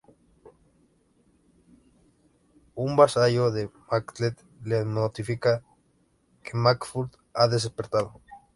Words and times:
Un 2.73 2.95
vasallo 2.95 3.51
de 3.51 3.69
Macbeth 3.91 4.43
le 4.63 4.83
notifica 4.83 5.61
que 6.43 6.57
Macduff 6.57 7.11
ha 7.35 7.47
desertado. 7.47 8.19